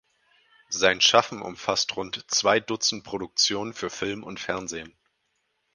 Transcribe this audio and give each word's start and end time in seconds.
Sein 0.71 0.99
Schaffen 0.99 1.43
umfasst 1.43 1.95
rund 1.95 2.25
zwei 2.27 2.59
Dutzend 2.59 3.03
Produktionen 3.03 3.71
für 3.71 3.91
Film 3.91 4.23
und 4.23 4.39
Fernsehen. 4.39 4.95